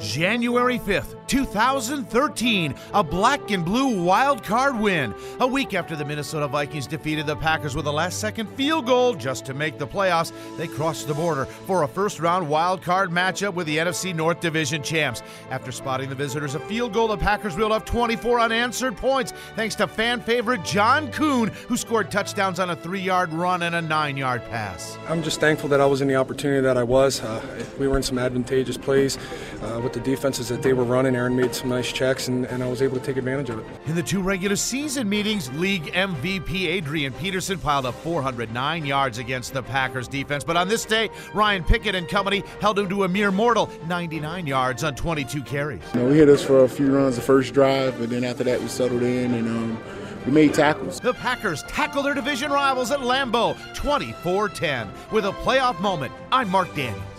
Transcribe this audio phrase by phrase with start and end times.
[0.00, 5.14] January 5th, 2013, a black and blue wild card win.
[5.40, 9.14] A week after the Minnesota Vikings defeated the Packers with a last second field goal
[9.14, 13.10] just to make the playoffs, they crossed the border for a first round wild card
[13.10, 15.22] matchup with the NFC North Division champs.
[15.50, 19.74] After spotting the visitors a field goal, the Packers reeled off 24 unanswered points thanks
[19.76, 23.82] to fan favorite John Kuhn, who scored touchdowns on a three yard run and a
[23.82, 24.96] nine yard pass.
[25.08, 27.20] I'm just thankful that I was in the opportunity that I was.
[27.20, 29.18] Uh, we were in some advantageous plays
[29.62, 31.16] uh, with the defenses that they were running.
[31.16, 33.66] Aaron made some nice checks, and, and I was able to take advantage of it.
[33.86, 39.52] In the two regular season meetings, league MVP Adrian Peterson piled up 409 yards against
[39.52, 40.44] the Packers defense.
[40.44, 44.46] But on this day, Ryan Pickett and company held him to a mere mortal 99
[44.46, 45.80] yards on 22 carries.
[45.94, 48.44] You know, we hit us for a few runs the first drive, but then after
[48.44, 49.78] that we settled in and um,
[50.24, 51.00] we made tackles.
[51.00, 56.12] The Packers tackle their division rivals at Lambeau 24 10 with a playoff moment.
[56.30, 57.09] I'm Mark Daniels.